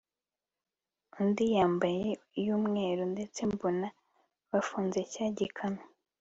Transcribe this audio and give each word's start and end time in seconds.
undi 1.19 1.45
yambaye 1.57 2.05
iyumweru 2.39 3.03
ndetse 3.13 3.39
mbona 3.53 3.87
bafunze 4.51 4.99
cya 5.11 5.25
gikamyo 5.37 5.83